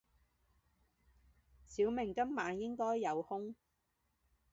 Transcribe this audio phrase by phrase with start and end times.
[1.67, 3.53] 小明今晚应该有空。